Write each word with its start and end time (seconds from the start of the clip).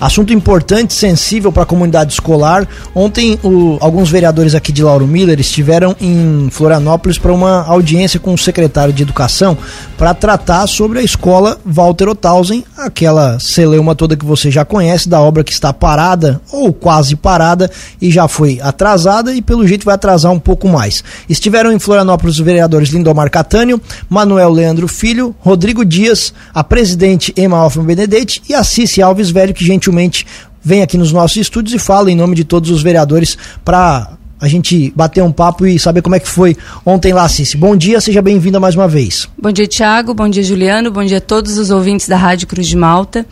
Assunto 0.00 0.32
importante, 0.32 0.94
sensível 0.94 1.50
para 1.50 1.62
a 1.62 1.66
comunidade 1.66 2.12
escolar. 2.12 2.66
Ontem, 2.94 3.38
o, 3.42 3.78
alguns 3.80 4.10
vereadores 4.10 4.54
aqui 4.54 4.72
de 4.72 4.82
Lauro 4.82 5.06
Miller 5.06 5.40
estiveram 5.40 5.96
em 6.00 6.48
Florianópolis 6.50 7.18
para 7.18 7.32
uma 7.32 7.64
audiência 7.64 8.20
com 8.20 8.34
o 8.34 8.38
secretário 8.38 8.92
de 8.92 9.02
Educação 9.02 9.56
para 9.96 10.12
tratar 10.12 10.66
sobre 10.66 10.98
a 10.98 11.02
escola 11.02 11.58
Walter 11.64 12.08
Othausen, 12.08 12.64
aquela 12.76 13.38
celeuma 13.38 13.94
toda 13.94 14.16
que 14.16 14.24
você 14.24 14.50
já 14.50 14.64
conhece, 14.64 15.08
da 15.08 15.20
obra 15.20 15.42
que 15.42 15.52
está 15.52 15.72
parada 15.72 16.40
ou 16.52 16.72
quase 16.72 17.16
parada 17.16 17.70
e 18.00 18.10
já 18.10 18.28
foi 18.28 18.60
atrasada 18.60 19.32
e 19.32 19.40
pelo 19.40 19.66
jeito 19.66 19.84
vai 19.84 19.94
atrasar 19.94 20.32
um 20.32 20.38
pouco 20.38 20.68
mais. 20.68 21.02
Estiveram 21.28 21.72
em 21.72 21.78
Florianópolis 21.78 22.36
os 22.38 22.44
vereadores 22.44 22.90
Lindomar 22.90 23.30
Catânio, 23.30 23.80
Manuel 24.08 24.50
Leandro 24.50 24.88
Filho, 24.88 25.34
Rodrigo 25.40 25.84
Dias, 25.84 26.34
a 26.52 26.62
presidente 26.62 27.32
Emma 27.36 27.64
Hoffman 27.64 27.86
Benedetti 27.86 28.42
e 28.48 28.54
a 28.54 28.62
Cici 28.62 29.00
Alves 29.00 29.30
Velho, 29.30 29.54
que 29.54 29.64
gentilmente 29.86 30.26
vem 30.62 30.82
aqui 30.82 30.98
nos 30.98 31.12
nossos 31.12 31.36
estúdios 31.36 31.74
e 31.74 31.78
fala 31.78 32.10
em 32.10 32.16
nome 32.16 32.34
de 32.34 32.44
todos 32.44 32.70
os 32.70 32.82
vereadores 32.82 33.38
para 33.64 34.16
a 34.40 34.48
gente 34.48 34.92
bater 34.94 35.22
um 35.22 35.32
papo 35.32 35.64
e 35.64 35.78
saber 35.78 36.02
como 36.02 36.14
é 36.14 36.20
que 36.20 36.28
foi 36.28 36.56
ontem 36.84 37.12
lá, 37.12 37.26
Cici. 37.28 37.56
Bom 37.56 37.74
dia, 37.74 38.00
seja 38.00 38.20
bem-vinda 38.20 38.60
mais 38.60 38.74
uma 38.74 38.86
vez. 38.86 39.28
Bom 39.40 39.50
dia, 39.50 39.66
Tiago. 39.66 40.12
Bom 40.12 40.28
dia, 40.28 40.42
Juliano. 40.42 40.90
Bom 40.90 41.04
dia 41.04 41.18
a 41.18 41.20
todos 41.20 41.56
os 41.56 41.70
ouvintes 41.70 42.06
da 42.06 42.16
Rádio 42.16 42.46
Cruz 42.46 42.66
de 42.66 42.76
Malta. 42.76 43.24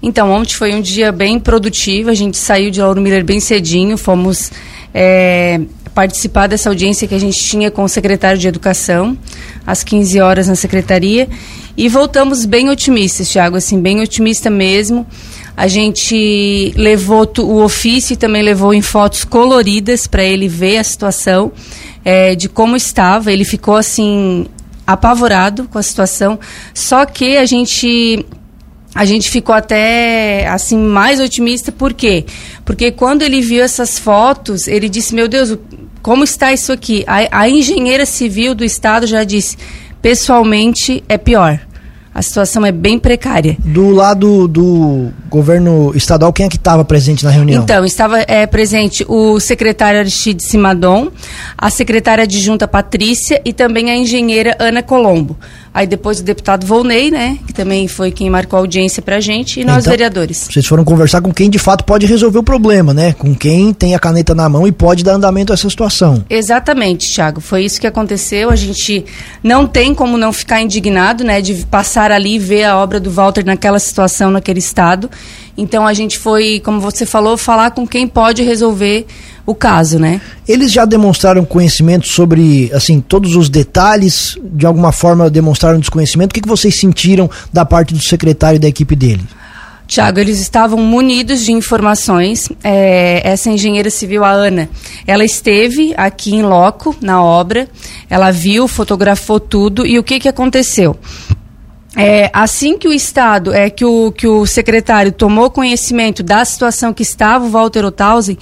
Então, 0.00 0.30
ontem 0.30 0.54
foi 0.54 0.72
um 0.72 0.80
dia 0.80 1.10
bem 1.10 1.40
produtivo. 1.40 2.10
A 2.10 2.14
gente 2.14 2.36
saiu 2.36 2.70
de 2.70 2.80
Lauro 2.80 3.00
Miller 3.00 3.24
bem 3.24 3.40
cedinho, 3.40 3.98
fomos 3.98 4.52
é, 4.92 5.60
participar 5.92 6.46
dessa 6.46 6.68
audiência 6.68 7.08
que 7.08 7.14
a 7.14 7.20
gente 7.20 7.42
tinha 7.42 7.68
com 7.70 7.82
o 7.82 7.88
secretário 7.88 8.38
de 8.38 8.46
Educação, 8.46 9.18
às 9.66 9.82
15 9.82 10.20
horas 10.20 10.46
na 10.46 10.54
secretaria. 10.54 11.28
E 11.76 11.88
voltamos 11.88 12.44
bem 12.44 12.68
otimistas, 12.68 13.28
Tiago, 13.28 13.56
assim, 13.56 13.80
bem 13.80 14.00
otimista 14.00 14.48
mesmo. 14.48 15.04
A 15.56 15.68
gente 15.68 16.72
levou 16.76 17.30
o 17.38 17.62
ofício 17.62 18.14
e 18.14 18.16
também 18.16 18.42
levou 18.42 18.74
em 18.74 18.82
fotos 18.82 19.24
coloridas 19.24 20.06
para 20.06 20.24
ele 20.24 20.48
ver 20.48 20.78
a 20.78 20.84
situação 20.84 21.52
é, 22.04 22.34
de 22.34 22.48
como 22.48 22.74
estava. 22.76 23.32
Ele 23.32 23.44
ficou 23.44 23.76
assim 23.76 24.46
apavorado 24.86 25.68
com 25.68 25.78
a 25.78 25.82
situação. 25.82 26.38
Só 26.72 27.06
que 27.06 27.36
a 27.36 27.46
gente 27.46 28.24
a 28.94 29.04
gente 29.04 29.28
ficou 29.30 29.54
até 29.54 30.46
assim 30.48 30.78
mais 30.78 31.18
otimista, 31.20 31.72
por 31.72 31.92
quê? 31.92 32.24
Porque 32.64 32.92
quando 32.92 33.22
ele 33.22 33.40
viu 33.40 33.62
essas 33.62 33.98
fotos, 33.98 34.68
ele 34.68 34.88
disse: 34.88 35.14
Meu 35.14 35.28
Deus, 35.28 35.56
como 36.02 36.24
está 36.24 36.52
isso 36.52 36.72
aqui? 36.72 37.04
A, 37.06 37.42
a 37.42 37.48
engenheira 37.48 38.04
civil 38.04 38.54
do 38.54 38.64
estado 38.64 39.06
já 39.06 39.22
disse: 39.24 39.56
pessoalmente 40.02 41.02
é 41.08 41.16
pior 41.16 41.60
a 42.14 42.22
situação 42.22 42.64
é 42.64 42.70
bem 42.70 42.98
precária. 42.98 43.56
Do 43.58 43.90
lado 43.90 44.46
do 44.46 45.10
governo 45.28 45.92
estadual, 45.96 46.32
quem 46.32 46.46
é 46.46 46.48
que 46.48 46.56
estava 46.56 46.84
presente 46.84 47.24
na 47.24 47.30
reunião? 47.30 47.62
Então, 47.62 47.84
estava 47.84 48.20
é, 48.20 48.46
presente 48.46 49.04
o 49.08 49.40
secretário 49.40 49.98
Aristide 49.98 50.44
Simadon, 50.44 51.10
a 51.58 51.70
secretária 51.70 52.22
adjunta 52.22 52.68
Patrícia 52.68 53.42
e 53.44 53.52
também 53.52 53.90
a 53.90 53.96
engenheira 53.96 54.56
Ana 54.60 54.80
Colombo. 54.82 55.36
Aí 55.74 55.88
depois 55.88 56.20
o 56.20 56.22
deputado 56.22 56.64
Volney, 56.64 57.10
né, 57.10 57.36
que 57.44 57.52
também 57.52 57.88
foi 57.88 58.12
quem 58.12 58.30
marcou 58.30 58.56
a 58.58 58.60
audiência 58.60 59.02
pra 59.02 59.18
gente, 59.18 59.58
e 59.58 59.64
nós 59.64 59.78
então, 59.80 59.90
vereadores. 59.90 60.48
Vocês 60.48 60.64
foram 60.64 60.84
conversar 60.84 61.20
com 61.20 61.34
quem 61.34 61.50
de 61.50 61.58
fato 61.58 61.84
pode 61.84 62.06
resolver 62.06 62.38
o 62.38 62.44
problema, 62.44 62.94
né? 62.94 63.12
Com 63.14 63.34
quem 63.34 63.72
tem 63.72 63.92
a 63.92 63.98
caneta 63.98 64.36
na 64.36 64.48
mão 64.48 64.68
e 64.68 64.72
pode 64.72 65.02
dar 65.02 65.14
andamento 65.14 65.52
a 65.52 65.54
essa 65.54 65.68
situação. 65.68 66.24
Exatamente, 66.30 67.12
Thiago. 67.12 67.40
Foi 67.40 67.64
isso 67.64 67.80
que 67.80 67.88
aconteceu. 67.88 68.50
A 68.50 68.56
gente 68.56 69.04
não 69.42 69.66
tem 69.66 69.92
como 69.92 70.16
não 70.16 70.32
ficar 70.32 70.60
indignado, 70.60 71.24
né, 71.24 71.40
de 71.40 71.66
passar 71.66 72.12
ali 72.12 72.36
e 72.36 72.38
ver 72.38 72.64
a 72.64 72.78
obra 72.78 73.00
do 73.00 73.10
Walter 73.10 73.44
naquela 73.44 73.80
situação, 73.80 74.30
naquele 74.30 74.60
estado. 74.60 75.10
Então 75.56 75.84
a 75.84 75.92
gente 75.92 76.18
foi, 76.18 76.60
como 76.64 76.80
você 76.80 77.04
falou, 77.04 77.36
falar 77.36 77.72
com 77.72 77.84
quem 77.84 78.06
pode 78.06 78.44
resolver 78.44 79.06
o 79.46 79.54
caso, 79.54 79.98
né? 79.98 80.20
Eles 80.48 80.72
já 80.72 80.84
demonstraram 80.84 81.44
conhecimento 81.44 82.06
sobre, 82.08 82.70
assim, 82.72 83.00
todos 83.00 83.36
os 83.36 83.48
detalhes? 83.48 84.38
De 84.42 84.64
alguma 84.64 84.92
forma 84.92 85.28
demonstraram 85.28 85.78
desconhecimento? 85.78 86.30
O 86.30 86.34
que, 86.34 86.40
que 86.40 86.48
vocês 86.48 86.78
sentiram 86.78 87.30
da 87.52 87.64
parte 87.64 87.92
do 87.92 88.02
secretário 88.02 88.56
e 88.56 88.60
da 88.60 88.68
equipe 88.68 88.96
dele? 88.96 89.24
Tiago, 89.86 90.18
eles 90.18 90.40
estavam 90.40 90.78
munidos 90.78 91.44
de 91.44 91.52
informações. 91.52 92.48
É, 92.62 93.20
essa 93.22 93.50
engenheira 93.50 93.90
civil, 93.90 94.24
a 94.24 94.30
Ana, 94.30 94.68
ela 95.06 95.24
esteve 95.24 95.92
aqui 95.96 96.34
em 96.34 96.42
loco, 96.42 96.96
na 97.02 97.22
obra, 97.22 97.68
ela 98.08 98.30
viu, 98.30 98.66
fotografou 98.66 99.38
tudo 99.38 99.86
e 99.86 99.98
o 99.98 100.02
que, 100.02 100.18
que 100.18 100.28
aconteceu? 100.28 100.96
É, 101.96 102.28
assim 102.32 102.76
que 102.76 102.88
o 102.88 102.92
Estado, 102.92 103.54
é 103.54 103.70
que 103.70 103.84
o, 103.84 104.10
que 104.10 104.26
o 104.26 104.44
secretário 104.46 105.12
tomou 105.12 105.48
conhecimento 105.48 106.24
da 106.24 106.44
situação 106.44 106.92
que 106.92 107.04
estava 107.04 107.44
o 107.44 107.50
Walter 107.50 107.84
Othausen, 107.84 108.36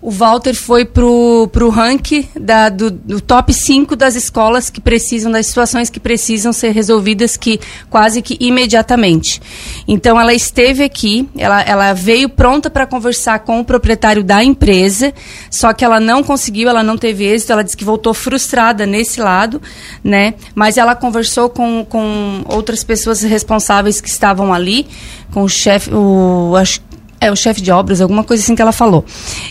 o 0.00 0.10
Walter 0.10 0.54
foi 0.54 0.84
pro, 0.84 1.48
pro 1.52 1.70
ranking 1.70 2.28
da, 2.38 2.68
do, 2.68 2.90
do, 2.90 3.20
top 3.20 3.52
5 3.52 3.96
das 3.96 4.14
escolas 4.14 4.70
que 4.70 4.80
precisam, 4.80 5.30
das 5.30 5.46
situações 5.46 5.90
que 5.90 5.98
precisam 5.98 6.52
ser 6.52 6.70
resolvidas 6.70 7.36
que 7.36 7.58
quase 7.90 8.22
que 8.22 8.36
imediatamente. 8.38 9.42
Então 9.88 10.18
ela 10.20 10.32
esteve 10.32 10.84
aqui, 10.84 11.28
ela, 11.36 11.62
ela 11.62 11.92
veio 11.94 12.28
pronta 12.28 12.70
para 12.70 12.86
conversar 12.86 13.40
com 13.40 13.58
o 13.58 13.64
proprietário 13.64 14.22
da 14.22 14.42
empresa, 14.42 15.12
só 15.50 15.72
que 15.72 15.84
ela 15.84 15.98
não 15.98 16.22
conseguiu, 16.22 16.68
ela 16.68 16.82
não 16.82 16.96
teve 16.96 17.24
êxito, 17.24 17.52
ela 17.52 17.64
disse 17.64 17.76
que 17.76 17.84
voltou 17.84 18.14
frustrada 18.14 18.86
nesse 18.86 19.20
lado, 19.20 19.60
né? 20.02 20.34
Mas 20.54 20.76
ela 20.76 20.94
conversou 20.94 21.48
com, 21.48 21.84
com 21.84 22.44
outras 22.46 22.84
pessoas 22.84 23.22
responsáveis 23.22 24.00
que 24.00 24.08
estavam 24.08 24.54
ali, 24.54 24.86
com 25.32 25.42
o 25.42 25.48
chefe, 25.48 25.90
o 25.92 26.54
acho 26.56 26.80
é, 27.20 27.30
o 27.30 27.36
chefe 27.36 27.60
de 27.60 27.70
obras, 27.70 28.00
alguma 28.00 28.24
coisa 28.24 28.42
assim 28.42 28.54
que 28.54 28.62
ela 28.62 28.72
falou. 28.72 29.04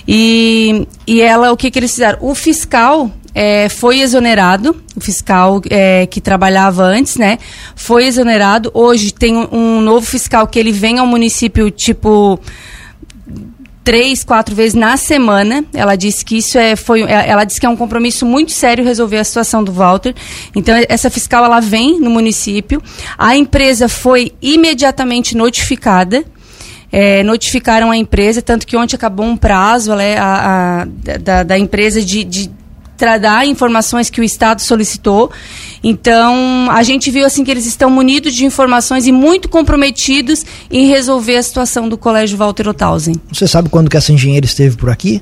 E, 0.08 0.88
e 1.06 1.22
ela, 1.22 1.52
o 1.52 1.58
que, 1.58 1.70
que 1.70 1.80
eles 1.80 1.92
fizeram? 1.92 2.20
O 2.22 2.34
fiscal 2.34 3.12
é, 3.34 3.70
foi 3.70 4.00
exonerado, 4.00 4.76
o 4.96 5.00
fiscal 5.00 5.62
é, 5.70 6.06
que 6.08 6.20
trabalhava 6.20 6.84
antes, 6.84 7.18
né? 7.18 7.38
Foi 7.76 8.06
exonerado. 8.06 8.72
Hoje 8.74 9.14
tem 9.14 9.36
um, 9.36 9.48
um 9.52 9.82
novo 9.82 10.06
fiscal 10.06 10.48
que 10.48 10.58
ele 10.58 10.72
vem 10.72 10.98
ao 10.98 11.06
município, 11.06 11.70
tipo 11.70 12.40
três, 13.84 14.22
quatro 14.22 14.54
vezes 14.54 14.74
na 14.74 14.98
semana. 14.98 15.64
Ela 15.74 15.96
disse 15.96 16.26
que 16.26 16.40
isso 16.40 16.58
é, 16.58 16.76
foi, 16.76 17.04
é, 17.04 17.30
ela 17.30 17.46
disse 17.46 17.58
que 17.58 17.66
é 17.66 17.70
um 17.70 17.78
compromisso 17.78 18.26
muito 18.26 18.52
sério 18.52 18.84
resolver 18.84 19.18
a 19.18 19.24
situação 19.24 19.64
do 19.64 19.72
Walter. 19.72 20.14
Então 20.54 20.76
essa 20.90 21.10
fiscal 21.10 21.46
ela 21.46 21.62
vem 21.62 21.98
no 22.00 22.10
município. 22.10 22.82
A 23.18 23.38
empresa 23.38 23.88
foi 23.88 24.34
imediatamente 24.42 25.38
notificada 25.38 26.26
é, 26.92 27.24
notificaram 27.24 27.92
a 27.92 27.98
empresa, 27.98 28.42
tanto 28.42 28.66
que 28.66 28.78
ontem 28.78 28.96
acabou 28.96 29.26
um 29.26 29.38
prazo 29.38 29.94
né, 29.96 30.18
a, 30.18 30.82
a, 30.82 31.18
da, 31.20 31.44
da, 31.44 31.58
empresa 31.60 32.02
de, 32.02 32.24
de 32.24 32.50
dar 33.22 33.46
informações 33.46 34.10
que 34.10 34.20
o 34.20 34.24
Estado 34.24 34.62
solicitou. 34.62 35.32
Então, 35.84 36.68
a 36.72 36.82
gente 36.84 37.12
viu 37.12 37.26
assim 37.26 37.44
que 37.44 37.52
eles 37.52 37.66
estão 37.66 37.90
munidos 37.90 38.34
de 38.34 38.46
informações 38.46 39.06
e 39.06 39.12
muito 39.12 39.48
comprometidos 39.48 40.46
em 40.72 40.88
resolver 40.88 41.38
a 41.38 41.44
situação 41.44 41.88
do 41.88 41.98
Colégio 41.98 42.38
Walter 42.38 42.68
Othausen. 42.68 43.16
Você 43.32 43.48
sabe 43.48 43.70
quando 43.70 43.90
que 43.90 43.98
essa 43.98 44.12
engenheira 44.12 44.46
esteve 44.46 44.76
por 44.76 44.90
aqui? 44.90 45.22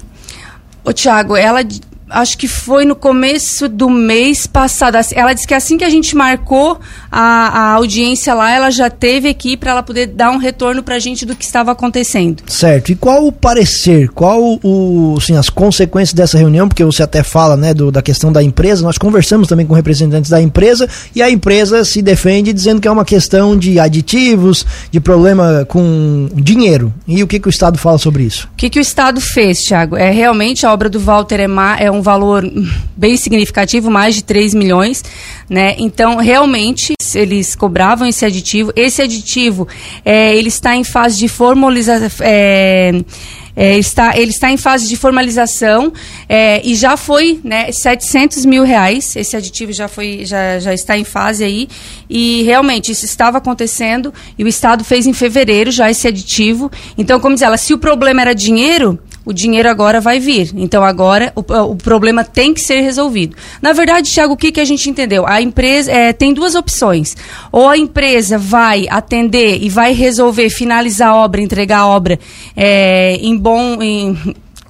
Ô, 0.83 0.93
Tiago, 0.93 1.35
ela 1.35 1.61
acho 2.09 2.37
que 2.37 2.47
foi 2.47 2.85
no 2.85 2.95
começo 2.95 3.67
do 3.67 3.89
mês 3.89 4.45
passado. 4.45 4.97
Ela 5.13 5.33
disse 5.33 5.47
que 5.47 5.53
assim 5.53 5.77
que 5.77 5.83
a 5.83 5.89
gente 5.89 6.15
marcou 6.15 6.79
a, 7.11 7.19
a 7.19 7.71
audiência 7.73 8.33
lá, 8.33 8.51
ela 8.51 8.69
já 8.69 8.89
teve 8.89 9.27
aqui 9.27 9.57
para 9.57 9.71
ela 9.71 9.83
poder 9.83 10.07
dar 10.07 10.29
um 10.31 10.37
retorno 10.37 10.83
para 10.83 10.95
a 10.95 10.99
gente 10.99 11.25
do 11.25 11.35
que 11.35 11.43
estava 11.43 11.71
acontecendo. 11.71 12.43
Certo. 12.47 12.91
E 12.91 12.95
qual 12.95 13.25
o 13.25 13.31
parecer, 13.31 14.09
qual 14.09 14.59
o, 14.63 15.15
assim, 15.17 15.35
as 15.35 15.49
consequências 15.49 16.13
dessa 16.13 16.37
reunião? 16.37 16.67
Porque 16.67 16.83
você 16.83 17.03
até 17.03 17.23
fala, 17.23 17.57
né, 17.57 17.73
do, 17.73 17.91
da 17.91 18.01
questão 18.01 18.31
da 18.31 18.43
empresa. 18.43 18.83
Nós 18.83 18.97
conversamos 18.97 19.47
também 19.47 19.65
com 19.65 19.73
representantes 19.73 20.29
da 20.29 20.41
empresa 20.41 20.87
e 21.15 21.21
a 21.21 21.29
empresa 21.29 21.83
se 21.83 22.01
defende 22.01 22.53
dizendo 22.53 22.81
que 22.81 22.87
é 22.87 22.91
uma 22.91 23.05
questão 23.05 23.57
de 23.57 23.79
aditivos, 23.79 24.65
de 24.91 24.99
problema 24.99 25.65
com 25.67 26.29
dinheiro. 26.35 26.93
E 27.07 27.23
o 27.23 27.27
que, 27.27 27.39
que 27.39 27.47
o 27.47 27.49
Estado 27.49 27.77
fala 27.77 27.97
sobre 27.97 28.23
isso? 28.23 28.47
O 28.53 28.55
que, 28.55 28.69
que 28.69 28.79
o 28.79 28.81
Estado 28.81 29.19
fez, 29.19 29.59
Thiago? 29.59 29.95
É 29.95 30.11
realmente 30.11 30.65
a 30.65 30.73
obra 30.73 30.89
do 30.89 30.99
Walter 30.99 31.39
é, 31.39 31.47
é 31.79 31.91
um 31.95 32.01
valor 32.01 32.43
bem 32.95 33.17
significativo, 33.17 33.89
mais 33.89 34.15
de 34.15 34.23
3 34.23 34.53
milhões, 34.53 35.03
né? 35.49 35.75
Então, 35.77 36.17
realmente, 36.17 36.93
eles 37.13 37.55
cobravam 37.55 38.07
esse 38.07 38.25
aditivo. 38.25 38.71
Esse 38.75 39.01
aditivo, 39.01 39.67
é, 40.03 40.35
ele 40.35 40.49
está 40.49 40.75
em 40.75 40.83
fase 40.83 41.17
de 41.17 41.27
formalização. 41.27 42.09
É, 42.21 42.91
é, 43.55 43.77
está, 43.77 44.17
ele 44.17 44.31
está 44.31 44.51
em 44.51 44.57
fase 44.57 44.87
de 44.87 44.97
formalização 44.97 45.93
é, 46.27 46.61
e 46.65 46.75
já 46.75 46.97
foi 46.97 47.39
né, 47.43 47.71
700 47.71 48.45
mil 48.45 48.63
reais. 48.63 49.15
Esse 49.15 49.37
aditivo 49.37 49.71
já, 49.71 49.87
foi, 49.87 50.25
já, 50.25 50.59
já 50.59 50.73
está 50.73 50.97
em 50.97 51.05
fase 51.05 51.43
aí. 51.43 51.69
E 52.09 52.43
realmente 52.43 52.91
isso 52.91 53.05
estava 53.05 53.37
acontecendo 53.37 54.13
e 54.37 54.43
o 54.43 54.47
Estado 54.47 54.83
fez 54.83 55.07
em 55.07 55.13
fevereiro 55.13 55.71
já 55.71 55.89
esse 55.89 56.07
aditivo. 56.07 56.69
Então, 56.97 57.19
como 57.19 57.35
diz 57.35 57.43
ela, 57.43 57.57
se 57.57 57.73
o 57.73 57.77
problema 57.77 58.21
era 58.21 58.35
dinheiro, 58.35 58.99
o 59.25 59.33
dinheiro 59.33 59.69
agora 59.69 59.99
vai 59.99 60.19
vir. 60.19 60.51
Então 60.55 60.83
agora 60.83 61.33
o, 61.35 61.41
o 61.71 61.75
problema 61.75 62.23
tem 62.23 62.53
que 62.53 62.61
ser 62.61 62.81
resolvido. 62.81 63.35
Na 63.61 63.73
verdade, 63.73 64.11
Tiago, 64.11 64.33
o 64.33 64.37
que, 64.37 64.51
que 64.51 64.59
a 64.61 64.65
gente 64.65 64.89
entendeu? 64.89 65.25
A 65.27 65.41
empresa 65.41 65.91
é, 65.91 66.13
tem 66.13 66.33
duas 66.33 66.55
opções. 66.55 67.17
Ou 67.51 67.67
a 67.67 67.77
empresa 67.77 68.37
vai 68.37 68.85
atender 68.89 69.61
e 69.61 69.69
vai 69.69 69.93
resolver, 69.93 70.49
finalizar 70.49 71.09
a 71.09 71.15
obra, 71.15 71.41
entregar 71.41 71.79
a 71.79 71.87
obra 71.87 72.19
é, 72.55 73.15
em 73.15 73.35
bom. 73.35 73.81
Em, 73.81 74.17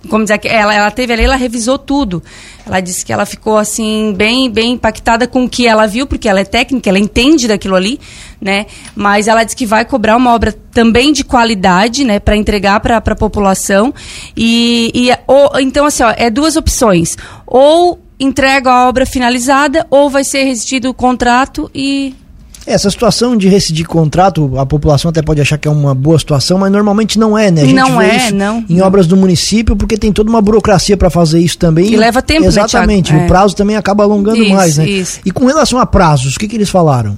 como 0.09 0.23
dizer, 0.23 0.39
ela, 0.45 0.73
ela 0.73 0.91
teve 0.91 1.13
ali, 1.13 1.23
ela 1.23 1.35
revisou 1.35 1.77
tudo. 1.77 2.23
Ela 2.65 2.79
disse 2.79 3.05
que 3.05 3.13
ela 3.13 3.25
ficou 3.25 3.57
assim 3.57 4.13
bem 4.15 4.49
bem 4.49 4.73
impactada 4.73 5.27
com 5.27 5.45
o 5.45 5.49
que 5.49 5.67
ela 5.67 5.85
viu, 5.85 6.07
porque 6.07 6.27
ela 6.27 6.39
é 6.39 6.43
técnica, 6.45 6.89
ela 6.89 6.99
entende 6.99 7.47
daquilo 7.47 7.75
ali, 7.75 7.99
né? 8.41 8.65
Mas 8.95 9.27
ela 9.27 9.43
disse 9.43 9.55
que 9.55 9.65
vai 9.65 9.85
cobrar 9.85 10.17
uma 10.17 10.33
obra 10.33 10.51
também 10.71 11.13
de 11.13 11.23
qualidade, 11.23 12.03
né, 12.03 12.19
para 12.19 12.35
entregar 12.35 12.79
para 12.79 12.97
a 12.97 13.15
população. 13.15 13.93
E, 14.35 14.91
e 14.93 15.09
ou, 15.27 15.59
então 15.59 15.85
assim, 15.85 16.03
ó, 16.03 16.13
é 16.15 16.29
duas 16.29 16.55
opções. 16.55 17.15
Ou 17.45 17.99
entrega 18.19 18.71
a 18.71 18.87
obra 18.87 19.05
finalizada 19.05 19.85
ou 19.89 20.09
vai 20.09 20.23
ser 20.23 20.43
resistido 20.43 20.89
o 20.89 20.93
contrato 20.93 21.69
e 21.73 22.15
essa 22.65 22.89
situação 22.89 23.37
de 23.37 23.47
rescindir 23.47 23.87
contrato, 23.87 24.57
a 24.57 24.65
população 24.65 25.09
até 25.09 25.21
pode 25.21 25.39
achar 25.39 25.57
que 25.57 25.67
é 25.67 25.71
uma 25.71 25.93
boa 25.93 26.17
situação, 26.17 26.57
mas 26.57 26.71
normalmente 26.71 27.19
não 27.19 27.37
é, 27.37 27.51
né? 27.51 27.61
A 27.61 27.65
gente 27.65 27.75
não 27.75 27.97
vê 27.97 28.05
é, 28.05 28.15
isso 28.17 28.35
não. 28.35 28.65
Em 28.67 28.77
não. 28.77 28.87
obras 28.87 29.05
do 29.05 29.15
município, 29.15 29.75
porque 29.75 29.97
tem 29.97 30.11
toda 30.11 30.29
uma 30.29 30.41
burocracia 30.41 30.97
para 30.97 31.09
fazer 31.09 31.39
isso 31.39 31.57
também. 31.57 31.93
E 31.93 31.95
leva 31.95 32.21
tempo, 32.21 32.45
Exatamente. 32.45 33.13
Né, 33.13 33.25
o 33.25 33.27
prazo 33.27 33.55
também 33.55 33.75
acaba 33.75 34.03
alongando 34.03 34.41
isso, 34.41 34.53
mais, 34.53 34.77
né? 34.77 34.87
Isso. 34.87 35.19
E 35.23 35.31
com 35.31 35.45
relação 35.45 35.79
a 35.79 35.85
prazos, 35.85 36.35
o 36.35 36.39
que, 36.39 36.47
que 36.47 36.55
eles 36.55 36.69
falaram? 36.69 37.17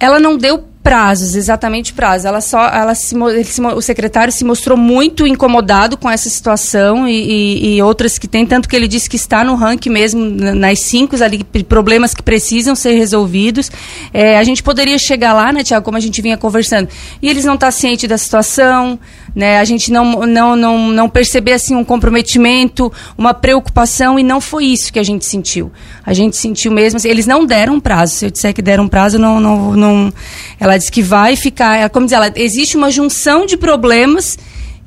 Ela 0.00 0.18
não 0.20 0.38
deu 0.38 0.64
prazos, 0.82 1.34
exatamente 1.34 1.92
prazos. 1.92 2.24
Ela 2.24 2.40
só, 2.40 2.66
ela 2.68 2.94
se, 2.94 3.14
se, 3.44 3.60
o 3.60 3.80
secretário 3.80 4.32
se 4.32 4.44
mostrou 4.44 4.76
muito 4.76 5.26
incomodado 5.26 5.96
com 5.96 6.08
essa 6.08 6.28
situação 6.28 7.06
e, 7.06 7.12
e, 7.12 7.76
e, 7.76 7.82
outras 7.82 8.18
que 8.18 8.26
tem, 8.26 8.46
tanto 8.46 8.68
que 8.68 8.76
ele 8.76 8.88
disse 8.88 9.08
que 9.08 9.16
está 9.16 9.44
no 9.44 9.54
ranking 9.54 9.90
mesmo, 9.90 10.24
nas 10.24 10.80
cinco 10.80 11.22
ali, 11.22 11.44
problemas 11.64 12.14
que 12.14 12.22
precisam 12.22 12.74
ser 12.74 12.92
resolvidos. 12.92 13.70
É, 14.12 14.38
a 14.38 14.44
gente 14.44 14.62
poderia 14.62 14.98
chegar 14.98 15.34
lá, 15.34 15.52
né, 15.52 15.62
Tiago, 15.62 15.84
como 15.84 15.96
a 15.96 16.00
gente 16.00 16.22
vinha 16.22 16.36
conversando, 16.36 16.88
e 17.20 17.28
eles 17.28 17.44
não 17.44 17.54
estão 17.54 17.68
tá 17.68 17.72
cientes 17.72 18.08
da 18.08 18.16
situação, 18.16 18.98
né, 19.34 19.58
a 19.58 19.64
gente 19.64 19.92
não, 19.92 20.26
não, 20.26 20.56
não, 20.56 20.90
não 20.90 21.08
perceber 21.08 21.52
assim, 21.52 21.74
um 21.74 21.84
comprometimento, 21.84 22.92
uma 23.16 23.32
preocupação, 23.34 24.18
e 24.18 24.22
não 24.22 24.40
foi 24.40 24.66
isso 24.66 24.92
que 24.92 24.98
a 24.98 25.02
gente 25.02 25.24
sentiu. 25.24 25.70
A 26.04 26.12
gente 26.12 26.36
sentiu 26.36 26.72
mesmo, 26.72 26.96
assim, 26.96 27.08
eles 27.08 27.26
não 27.26 27.44
deram 27.44 27.78
prazo, 27.80 28.14
se 28.14 28.26
eu 28.26 28.30
disser 28.30 28.54
que 28.54 28.62
deram 28.62 28.88
prazo, 28.88 29.18
não, 29.18 29.40
não, 29.40 29.72
não 29.72 30.12
ela 30.58 30.76
diz 30.76 30.90
que 30.90 31.02
vai 31.02 31.36
ficar, 31.36 31.88
como 31.90 32.06
diz 32.06 32.12
ela, 32.12 32.32
existe 32.34 32.76
uma 32.76 32.90
junção 32.90 33.46
de 33.46 33.56
problemas 33.56 34.38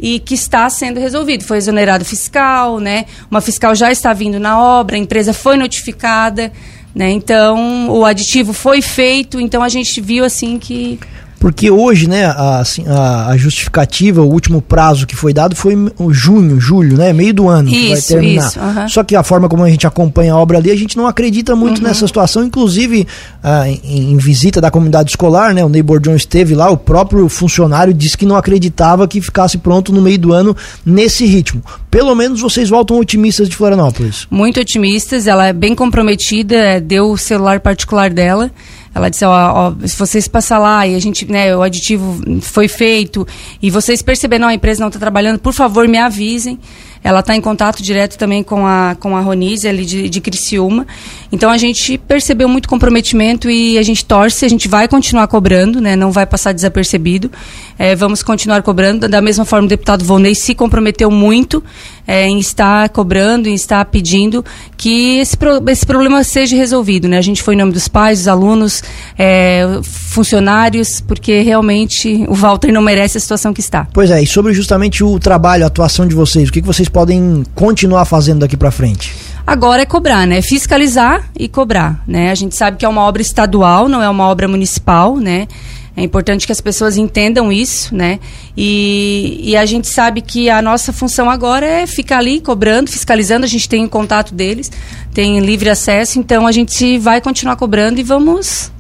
e 0.02 0.20
que 0.20 0.34
está 0.34 0.68
sendo 0.70 1.00
resolvido. 1.00 1.44
Foi 1.44 1.58
exonerado 1.58 2.04
fiscal, 2.04 2.80
né? 2.80 3.06
Uma 3.30 3.40
fiscal 3.40 3.76
já 3.76 3.92
está 3.92 4.12
vindo 4.14 4.40
na 4.40 4.60
obra, 4.60 4.96
a 4.96 5.00
empresa 5.00 5.32
foi 5.32 5.56
notificada, 5.58 6.52
né? 6.94 7.12
Então, 7.12 7.90
o 7.90 8.04
aditivo 8.04 8.52
foi 8.52 8.82
feito, 8.82 9.40
então 9.40 9.62
a 9.62 9.70
gente 9.70 10.02
viu 10.02 10.26
assim 10.26 10.58
que 10.58 11.00
porque 11.42 11.72
hoje, 11.72 12.08
né, 12.08 12.26
a, 12.26 12.60
assim, 12.60 12.86
a, 12.88 13.30
a, 13.30 13.36
justificativa, 13.36 14.22
o 14.22 14.32
último 14.32 14.62
prazo 14.62 15.08
que 15.08 15.16
foi 15.16 15.34
dado 15.34 15.56
foi 15.56 15.74
o 15.98 16.14
junho, 16.14 16.60
julho, 16.60 16.96
né? 16.96 17.12
Meio 17.12 17.34
do 17.34 17.50
ano 17.50 17.68
isso, 17.68 17.80
que 17.80 17.90
vai 17.90 18.02
terminar. 18.02 18.48
Isso. 18.48 18.60
Só 18.90 19.04
que 19.04 19.16
a 19.16 19.24
forma 19.24 19.50
como 19.50 19.64
a 19.64 19.70
gente 19.70 19.88
acompanha 19.88 20.34
a 20.34 20.38
obra 20.38 20.60
ali, 20.60 20.70
a 20.70 20.76
gente 20.76 20.96
não 20.96 21.08
acredita 21.08 21.56
muito 21.56 21.80
uh 21.80 21.82
-huh. 21.82 21.88
nessa 21.88 22.06
situação. 22.06 22.44
Inclusive, 22.44 23.08
ah, 23.42 23.68
em, 23.68 24.14
em, 24.14 24.18
visita 24.18 24.62
da 24.62 24.70
comunidade 24.70 25.10
escolar, 25.10 25.52
né? 25.52 25.66
O 25.66 25.70
Neighbor 25.70 26.00
John 26.00 26.14
esteve 26.14 26.54
lá, 26.54 26.70
o 26.70 26.78
próprio 26.78 27.28
funcionário 27.28 27.92
disse 27.92 28.16
que 28.16 28.26
não 28.26 28.36
acreditava 28.36 29.08
que 29.08 29.20
ficasse 29.20 29.58
pronto 29.58 29.92
no 29.92 30.00
meio 30.00 30.20
do 30.20 30.34
ano 30.34 30.56
nesse 30.86 31.26
ritmo. 31.26 31.64
Pelo 31.90 32.14
menos 32.14 32.40
vocês 32.40 32.70
voltam 32.70 33.00
otimistas 33.00 33.50
de 33.50 33.56
Florianópolis. 33.56 34.28
Muito 34.30 34.60
otimistas, 34.60 35.26
ela 35.26 35.48
é 35.48 35.54
bem 35.54 35.74
comprometida, 35.74 36.80
deu 36.80 37.10
o 37.10 37.18
celular 37.18 37.60
particular 37.62 38.12
dela. 38.12 38.52
Ela 38.94 39.10
disse, 39.10 39.24
ó, 39.24 39.32
ó, 39.32 39.88
se 39.88 39.98
vocês 39.98 40.28
passar 40.28 40.60
lá 40.60 40.86
e 40.86 40.96
a 40.96 41.00
gente, 41.00 41.26
né, 41.32 41.56
o 41.56 41.62
aditivo 41.62 42.22
foi 42.42 42.68
feito 42.68 43.26
e 43.62 43.72
vocês 43.72 44.02
perceberam, 44.02 44.48
a 44.48 44.54
empresa 44.54 44.82
não 44.82 44.90
está 44.90 45.00
trabalhando, 45.00 45.40
por 45.40 45.54
favor, 45.54 45.88
me 45.88 45.98
avisem. 45.98 46.60
Ela 47.04 47.22
está 47.22 47.36
em 47.36 47.42
contato 47.42 47.82
direto 47.82 48.16
também 48.16 48.44
com 48.44 48.66
a, 48.66 48.96
com 49.00 49.18
a 49.18 49.22
Ronise, 49.22 49.68
ali 49.68 49.86
de, 49.86 50.08
de 50.08 50.22
Criciúma. 50.22 50.86
Então 51.32 51.50
a 51.50 51.58
gente 51.58 51.98
percebeu 51.98 52.48
muito 52.48 52.70
comprometimento 52.70 53.50
e 53.50 53.78
a 53.78 53.82
gente 53.82 54.06
torce, 54.06 54.46
a 54.46 54.50
gente 54.50 54.68
vai 54.68 54.88
continuar 54.88 55.28
cobrando, 55.28 55.82
né? 55.82 55.96
Não 55.96 56.12
vai 56.12 56.28
passar 56.28 56.52
desapercebido. 56.52 57.32
É, 57.80 57.96
vamos 57.96 58.22
continuar 58.22 58.62
cobrando. 58.62 59.10
Da 59.10 59.20
mesma 59.20 59.46
forma, 59.46 59.66
o 59.66 59.70
deputado 59.70 60.06
Volney 60.06 60.36
se 60.36 60.54
comprometeu 60.54 61.10
muito 61.10 61.64
é, 62.08 62.28
em 62.28 62.40
estar 62.40 62.90
cobrando, 62.90 63.48
em 63.48 63.54
estar 63.54 63.84
pedindo 63.86 64.44
que 64.78 65.20
esse, 65.20 65.38
pro, 65.38 65.62
esse 65.70 65.86
problema 65.86 66.24
seja 66.24 66.56
resolvido, 66.56 67.08
né? 67.08 67.18
A 67.18 67.22
gente 67.22 67.42
foi 67.42 67.54
em 67.54 67.58
nome 67.58 67.72
dos 67.72 67.88
pais, 67.88 68.20
dos 68.20 68.28
alunos, 68.28 68.84
é, 69.18 69.80
funcionários, 69.84 71.02
porque 71.02 71.42
realmente 71.42 72.26
o 72.28 72.34
Walter 72.34 72.72
não 72.72 72.82
merece 72.82 73.18
a 73.18 73.22
situação 73.22 73.54
que 73.54 73.62
está. 73.62 73.88
Pois 73.94 74.10
é, 74.12 74.22
e 74.22 74.28
sobre 74.28 74.54
justamente 74.54 75.04
o 75.04 75.20
trabalho, 75.20 75.64
a 75.64 75.68
atuação 75.68 76.08
de 76.08 76.16
vocês, 76.16 76.50
o 76.50 76.52
que, 76.52 76.62
que 76.62 76.68
vocês 76.68 76.90
podem 76.90 77.44
continuar 77.56 78.06
fazendo 78.06 78.40
daqui 78.40 78.58
para 78.58 78.72
frente? 78.72 79.14
Agora 79.46 79.82
é 79.82 79.86
cobrar, 79.86 80.26
né? 80.28 80.42
Fiscalizar 80.42 81.30
e 81.38 81.48
cobrar, 81.48 82.04
né? 82.08 82.32
A 82.32 82.36
gente 82.36 82.56
sabe 82.56 82.78
que 82.78 82.86
é 82.86 82.90
uma 82.90 83.02
obra 83.02 83.22
estadual, 83.22 83.90
não 83.90 84.02
é 84.02 84.10
uma 84.10 84.28
obra 84.28 84.48
municipal, 84.48 85.18
né? 85.18 85.48
É 85.96 86.02
importante 86.02 86.46
que 86.46 86.52
as 86.52 86.62
pessoas 86.62 86.96
entendam 86.96 87.52
isso, 87.52 87.94
né? 87.94 88.20
E, 88.56 89.42
e, 89.44 89.58
a 89.58 89.66
gente 89.66 89.88
sabe 89.88 90.22
que 90.22 90.50
a 90.50 90.62
nossa 90.62 90.94
função 90.94 91.30
agora 91.30 91.66
é 91.66 91.86
ficar 91.86 92.20
ali 92.20 92.40
cobrando, 92.40 92.90
fiscalizando. 92.90 93.46
A 93.46 93.50
gente 93.50 93.68
tem 93.68 93.86
contato 93.88 94.34
deles, 94.34 94.72
tem 95.14 95.40
livre 95.40 95.70
acesso, 95.70 96.18
então 96.18 96.48
a 96.48 96.52
gente 96.52 96.98
vai 96.98 97.20
continuar 97.20 97.58
cobrando 97.58 98.00
e 98.00 98.04
vamos 98.04 98.72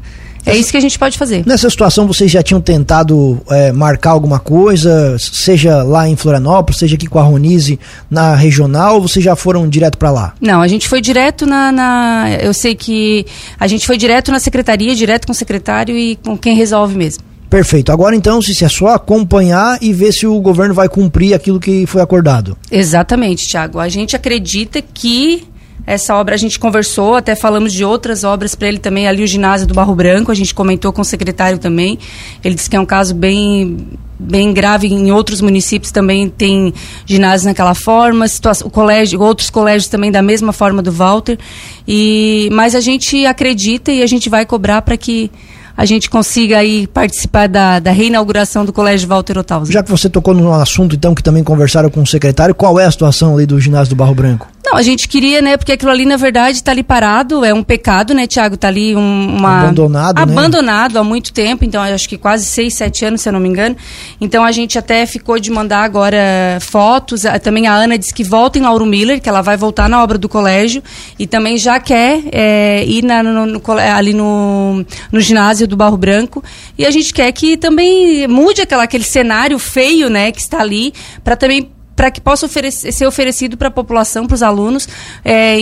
é 0.45 0.57
isso 0.57 0.71
que 0.71 0.77
a 0.77 0.81
gente 0.81 0.97
pode 0.97 1.17
fazer. 1.17 1.43
Nessa 1.45 1.69
situação, 1.69 2.07
vocês 2.07 2.31
já 2.31 2.41
tinham 2.41 2.61
tentado 2.61 3.39
é, 3.49 3.71
marcar 3.71 4.11
alguma 4.11 4.39
coisa, 4.39 5.15
seja 5.19 5.83
lá 5.83 6.07
em 6.07 6.15
Florianópolis, 6.15 6.79
seja 6.79 6.95
aqui 6.95 7.07
com 7.07 7.19
a 7.19 7.23
Ronise 7.23 7.79
na 8.09 8.35
regional, 8.35 8.95
ou 8.95 9.01
vocês 9.01 9.23
já 9.23 9.35
foram 9.35 9.67
direto 9.67 9.97
para 9.97 10.11
lá? 10.11 10.33
Não, 10.41 10.61
a 10.61 10.67
gente 10.67 10.87
foi 10.87 11.01
direto 11.01 11.45
na, 11.45 11.71
na, 11.71 12.37
Eu 12.41 12.53
sei 12.53 12.75
que 12.75 13.25
a 13.59 13.67
gente 13.67 13.85
foi 13.85 13.97
direto 13.97 14.31
na 14.31 14.39
secretaria, 14.39 14.95
direto 14.95 15.25
com 15.27 15.31
o 15.31 15.35
secretário 15.35 15.95
e 15.97 16.15
com 16.15 16.37
quem 16.37 16.55
resolve 16.55 16.97
mesmo. 16.97 17.23
Perfeito. 17.49 17.91
Agora 17.91 18.15
então, 18.15 18.41
se 18.41 18.63
é 18.63 18.69
só 18.69 18.87
acompanhar 18.87 19.77
e 19.81 19.91
ver 19.91 20.13
se 20.13 20.25
o 20.25 20.39
governo 20.39 20.73
vai 20.73 20.87
cumprir 20.87 21.33
aquilo 21.33 21.59
que 21.59 21.85
foi 21.85 22.01
acordado. 22.01 22.57
Exatamente, 22.71 23.45
Tiago. 23.45 23.77
A 23.77 23.89
gente 23.89 24.15
acredita 24.15 24.81
que 24.81 25.43
essa 25.85 26.15
obra 26.15 26.35
a 26.35 26.37
gente 26.37 26.59
conversou, 26.59 27.15
até 27.15 27.35
falamos 27.35 27.73
de 27.73 27.83
outras 27.83 28.23
obras 28.23 28.55
para 28.55 28.67
ele 28.67 28.77
também, 28.77 29.07
ali 29.07 29.23
o 29.23 29.27
ginásio 29.27 29.67
do 29.67 29.73
Barro 29.73 29.95
Branco, 29.95 30.31
a 30.31 30.35
gente 30.35 30.53
comentou 30.53 30.93
com 30.93 31.01
o 31.01 31.05
secretário 31.05 31.57
também. 31.57 31.97
Ele 32.43 32.55
disse 32.55 32.69
que 32.69 32.75
é 32.75 32.79
um 32.79 32.85
caso 32.85 33.13
bem 33.13 33.77
bem 34.23 34.53
grave 34.53 34.87
em 34.87 35.11
outros 35.11 35.41
municípios 35.41 35.91
também 35.91 36.29
tem 36.29 36.71
ginásio 37.07 37.47
naquela 37.47 37.73
forma, 37.73 38.27
o 38.63 38.69
colégio, 38.69 39.19
outros 39.19 39.49
colégios 39.49 39.87
também 39.87 40.11
da 40.11 40.21
mesma 40.21 40.53
forma 40.53 40.81
do 40.81 40.91
Walter. 40.91 41.39
E 41.87 42.47
mas 42.51 42.75
a 42.75 42.79
gente 42.79 43.25
acredita 43.25 43.91
e 43.91 44.03
a 44.03 44.07
gente 44.07 44.29
vai 44.29 44.45
cobrar 44.45 44.83
para 44.83 44.95
que 44.95 45.31
a 45.75 45.85
gente 45.85 46.09
consiga 46.09 46.57
aí 46.57 46.87
participar 46.87 47.47
da, 47.47 47.79
da 47.79 47.91
reinauguração 47.91 48.65
do 48.65 48.73
Colégio 48.73 49.07
Walter 49.07 49.37
Otausa. 49.37 49.71
Já 49.71 49.83
que 49.83 49.89
você 49.89 50.09
tocou 50.09 50.33
no 50.33 50.53
assunto, 50.53 50.95
então, 50.95 51.15
que 51.15 51.23
também 51.23 51.43
conversaram 51.43 51.89
com 51.89 52.01
o 52.01 52.07
secretário, 52.07 52.53
qual 52.55 52.79
é 52.79 52.85
a 52.85 52.91
situação 52.91 53.35
ali 53.35 53.45
do 53.45 53.59
ginásio 53.59 53.89
do 53.89 53.95
Barro 53.95 54.13
Branco? 54.13 54.47
Não, 54.71 54.77
a 54.77 54.81
gente 54.83 55.07
queria, 55.07 55.41
né? 55.41 55.57
Porque 55.57 55.73
aquilo 55.73 55.91
ali, 55.91 56.05
na 56.05 56.15
verdade, 56.17 56.57
está 56.57 56.71
ali 56.71 56.83
parado, 56.83 57.43
é 57.43 57.53
um 57.53 57.63
pecado, 57.63 58.13
né, 58.13 58.25
Tiago? 58.27 58.55
Está 58.55 58.69
ali 58.69 58.95
um, 58.95 59.37
uma... 59.37 59.63
Abandonado, 59.63 60.15
né? 60.15 60.21
Abandonado 60.21 60.93
né? 60.93 60.99
há 60.99 61.03
muito 61.03 61.33
tempo, 61.33 61.65
então 61.65 61.81
acho 61.81 62.07
que 62.07 62.17
quase 62.17 62.45
seis, 62.45 62.75
sete 62.75 63.03
anos, 63.03 63.21
se 63.21 63.27
eu 63.27 63.33
não 63.33 63.39
me 63.39 63.49
engano. 63.49 63.75
Então 64.19 64.45
a 64.45 64.51
gente 64.51 64.77
até 64.77 65.05
ficou 65.05 65.39
de 65.39 65.51
mandar 65.51 65.83
agora 65.83 66.17
fotos. 66.61 67.23
Também 67.43 67.67
a 67.67 67.73
Ana 67.73 67.97
disse 67.97 68.13
que 68.13 68.23
volta 68.23 68.59
em 68.59 68.61
Lauro 68.61 68.85
Miller, 68.85 69.19
que 69.19 69.27
ela 69.27 69.41
vai 69.41 69.57
voltar 69.57 69.89
na 69.89 70.01
obra 70.01 70.17
do 70.17 70.29
colégio 70.29 70.81
e 71.17 71.27
também 71.27 71.57
já 71.57 71.79
quer 71.79 72.21
é, 72.31 72.85
ir 72.85 73.03
na, 73.03 73.23
no, 73.23 73.45
no, 73.45 73.61
ali 73.93 74.13
no, 74.13 74.85
no 75.11 75.19
ginásio 75.19 75.60
do 75.67 75.75
Barro 75.77 75.97
Branco. 75.97 76.43
E 76.77 76.85
a 76.85 76.91
gente 76.91 77.13
quer 77.13 77.31
que 77.31 77.57
também 77.57 78.27
mude 78.27 78.61
aquela, 78.61 78.83
aquele 78.83 79.03
cenário 79.03 79.57
feio, 79.59 80.09
né, 80.09 80.31
que 80.31 80.39
está 80.39 80.59
ali, 80.59 80.93
para 81.23 81.35
também 81.35 81.69
para 81.95 82.09
que 82.09 82.19
possa 82.19 82.47
oferecer, 82.47 82.91
ser 82.91 83.05
oferecido 83.05 83.55
para 83.55 83.67
a 83.67 83.71
população, 83.71 84.25
para 84.25 84.33
os 84.33 84.41
alunos, 84.41 84.87
é, 85.23 85.57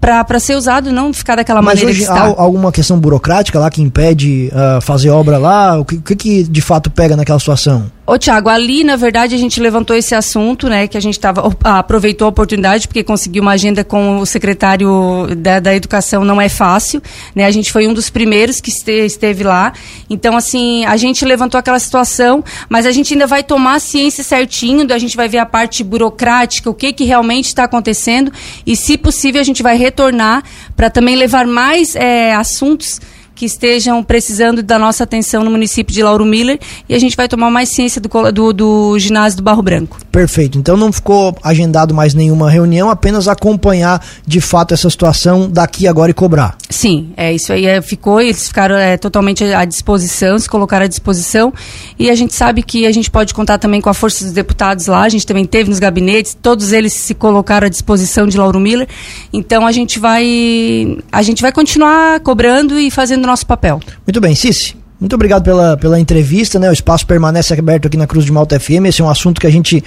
para 0.00 0.38
ser 0.40 0.54
usado, 0.54 0.90
não 0.90 1.12
ficar 1.12 1.36
daquela 1.36 1.60
Mas 1.60 1.74
maneira 1.74 1.90
hoje 1.90 1.98
que 1.98 2.04
está. 2.04 2.28
há 2.28 2.42
alguma 2.42 2.72
questão 2.72 2.98
burocrática 2.98 3.58
lá 3.58 3.68
que 3.68 3.82
impede 3.82 4.50
uh, 4.54 4.80
fazer 4.80 5.10
obra 5.10 5.36
lá? 5.36 5.78
O 5.78 5.84
que, 5.84 6.16
que 6.16 6.42
de 6.44 6.62
fato 6.62 6.90
pega 6.90 7.14
naquela 7.14 7.38
situação? 7.38 7.90
Ô, 8.08 8.16
Tiago, 8.16 8.48
ali, 8.48 8.84
na 8.84 8.94
verdade, 8.94 9.34
a 9.34 9.38
gente 9.38 9.58
levantou 9.58 9.96
esse 9.96 10.14
assunto, 10.14 10.68
né? 10.68 10.86
Que 10.86 10.96
a 10.96 11.00
gente 11.00 11.18
tava, 11.18 11.52
aproveitou 11.64 12.26
a 12.26 12.28
oportunidade, 12.28 12.86
porque 12.86 13.02
conseguir 13.02 13.40
uma 13.40 13.50
agenda 13.50 13.82
com 13.82 14.18
o 14.18 14.26
secretário 14.26 15.26
da, 15.36 15.58
da 15.58 15.74
Educação 15.74 16.24
não 16.24 16.40
é 16.40 16.48
fácil, 16.48 17.02
né? 17.34 17.44
A 17.44 17.50
gente 17.50 17.72
foi 17.72 17.88
um 17.88 17.92
dos 17.92 18.08
primeiros 18.08 18.60
que 18.60 18.70
este, 18.70 18.92
esteve 19.04 19.42
lá. 19.42 19.72
Então, 20.08 20.36
assim, 20.36 20.84
a 20.84 20.96
gente 20.96 21.24
levantou 21.24 21.58
aquela 21.58 21.80
situação, 21.80 22.44
mas 22.68 22.86
a 22.86 22.92
gente 22.92 23.12
ainda 23.12 23.26
vai 23.26 23.42
tomar 23.42 23.74
a 23.74 23.80
ciência 23.80 24.22
certinho, 24.22 24.86
a 24.92 24.98
gente 24.98 25.16
vai 25.16 25.28
ver 25.28 25.38
a 25.38 25.46
parte 25.46 25.82
burocrática, 25.82 26.70
o 26.70 26.74
que, 26.74 26.92
que 26.92 27.02
realmente 27.02 27.46
está 27.46 27.64
acontecendo, 27.64 28.32
e, 28.64 28.76
se 28.76 28.96
possível, 28.96 29.40
a 29.40 29.44
gente 29.44 29.64
vai 29.64 29.76
retornar 29.76 30.44
para 30.76 30.88
também 30.88 31.16
levar 31.16 31.44
mais 31.44 31.96
é, 31.96 32.32
assuntos 32.36 33.00
que 33.36 33.44
estejam 33.44 34.02
precisando 34.02 34.62
da 34.62 34.78
nossa 34.78 35.04
atenção 35.04 35.44
no 35.44 35.50
município 35.50 35.94
de 35.94 36.02
Lauro 36.02 36.24
Miller 36.24 36.58
e 36.88 36.94
a 36.94 36.98
gente 36.98 37.14
vai 37.14 37.28
tomar 37.28 37.50
mais 37.50 37.68
ciência 37.68 38.00
do, 38.00 38.08
do, 38.32 38.52
do 38.52 38.98
ginásio 38.98 39.36
do 39.36 39.42
Barro 39.42 39.62
Branco. 39.62 39.98
Perfeito. 40.10 40.58
Então 40.58 40.74
não 40.74 40.90
ficou 40.90 41.36
agendado 41.42 41.94
mais 41.94 42.14
nenhuma 42.14 42.50
reunião, 42.50 42.88
apenas 42.88 43.28
acompanhar 43.28 44.02
de 44.26 44.40
fato 44.40 44.72
essa 44.72 44.88
situação 44.88 45.50
daqui 45.50 45.86
agora 45.86 46.10
e 46.10 46.14
cobrar. 46.14 46.56
Sim, 46.70 47.10
é 47.16 47.32
isso 47.32 47.52
aí 47.52 47.66
é, 47.66 47.82
ficou, 47.82 48.20
eles 48.20 48.48
ficaram 48.48 48.74
é, 48.74 48.96
totalmente 48.96 49.44
à 49.44 49.64
disposição, 49.66 50.38
se 50.38 50.48
colocaram 50.48 50.86
à 50.86 50.88
disposição 50.88 51.52
e 51.98 52.10
a 52.10 52.14
gente 52.14 52.34
sabe 52.34 52.62
que 52.62 52.86
a 52.86 52.92
gente 52.92 53.10
pode 53.10 53.34
contar 53.34 53.58
também 53.58 53.80
com 53.82 53.90
a 53.90 53.94
força 53.94 54.24
dos 54.24 54.32
deputados 54.32 54.86
lá, 54.86 55.02
a 55.02 55.08
gente 55.10 55.26
também 55.26 55.44
teve 55.44 55.68
nos 55.68 55.78
gabinetes, 55.78 56.36
todos 56.40 56.72
eles 56.72 56.94
se 56.94 57.14
colocaram 57.14 57.66
à 57.66 57.70
disposição 57.70 58.26
de 58.26 58.38
Lauro 58.38 58.58
Miller, 58.58 58.88
então 59.32 59.66
a 59.66 59.72
gente 59.72 59.98
vai 59.98 60.96
a 61.12 61.22
gente 61.22 61.42
vai 61.42 61.52
continuar 61.52 62.20
cobrando 62.20 62.80
e 62.80 62.90
fazendo 62.90 63.25
nosso 63.26 63.46
papel. 63.46 63.80
Muito 64.06 64.20
bem, 64.20 64.34
Cici. 64.34 64.76
Muito 64.98 65.14
obrigado 65.14 65.42
pela, 65.42 65.76
pela 65.76 66.00
entrevista, 66.00 66.58
né? 66.58 66.70
O 66.70 66.72
espaço 66.72 67.06
permanece 67.06 67.52
aberto 67.52 67.86
aqui 67.86 67.96
na 67.96 68.06
Cruz 68.06 68.24
de 68.24 68.32
Malta 68.32 68.58
FM. 68.58 68.86
Esse 68.86 69.02
é 69.02 69.04
um 69.04 69.10
assunto 69.10 69.40
que 69.40 69.46
a 69.46 69.50
gente 69.50 69.84